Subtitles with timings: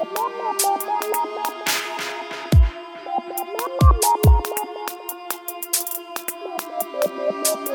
[0.00, 0.14] Thank
[7.58, 7.67] you.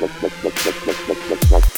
[0.00, 0.10] どっ
[1.72, 1.77] ち?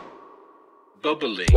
[1.01, 1.47] Bubbling.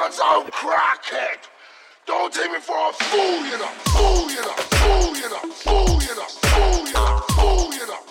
[0.00, 0.50] God's own.
[2.06, 3.66] Don't take me for a fool, you know.
[3.92, 4.56] Fool, you know.
[4.80, 5.52] Fool, you know.
[5.52, 6.24] Fool, you know.
[6.24, 7.18] Fool, you know.
[7.28, 8.09] Fool, you know.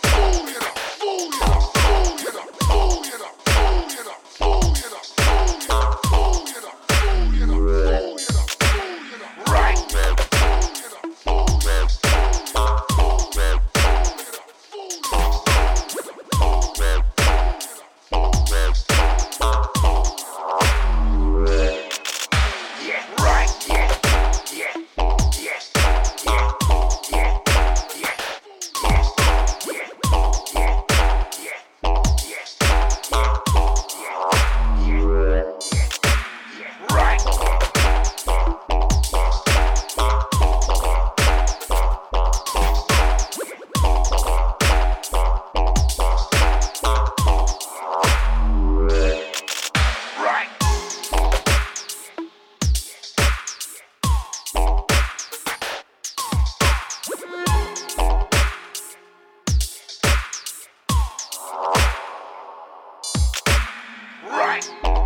[64.59, 64.98] Bye.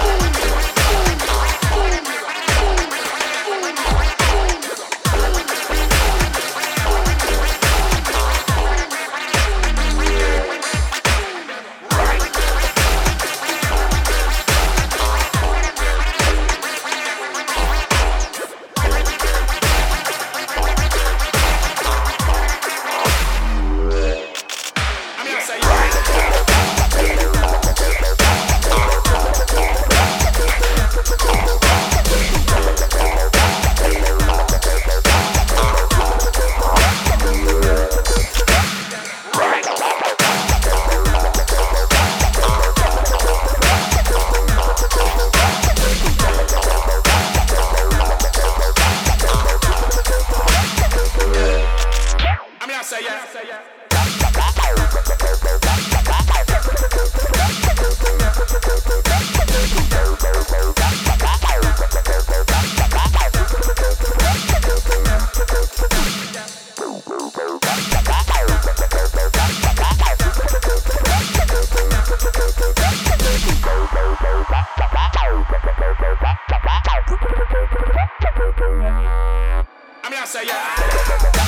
[80.33, 81.42] say yeah.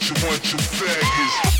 [0.00, 1.59] what you want, you faggots.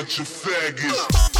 [0.00, 1.39] Bunch of faggots.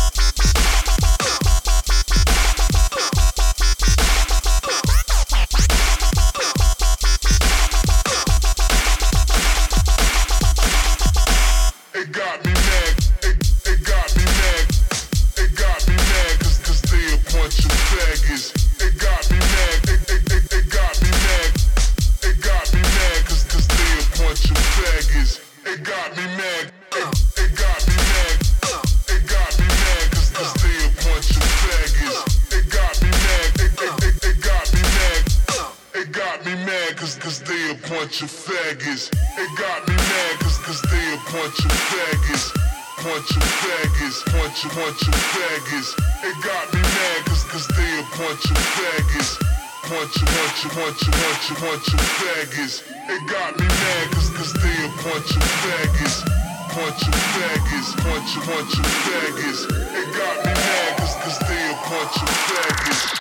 [37.90, 39.10] Bunch of faggots.
[39.34, 42.54] It got me mad cause, cause they a bunch of faggots.
[43.02, 45.90] Bunch of faggots, bunch of bunch of faggots.
[46.22, 49.42] It got me mad cause, cause they a bunch of faggots.
[49.90, 52.76] Bunch of bunch of bunch of bunch of bunch of faggots.
[53.10, 56.22] It got me mad cause, cause they a bunch of faggots.
[56.70, 59.66] Bunch of faggots, bunch of bunch of faggots.
[59.98, 63.18] It got me mad cause, cause they a bunch of faggots.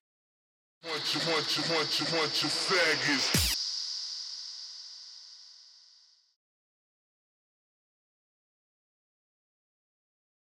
[0.86, 3.49] Bunch of bunch of bunch of bunch of faggots.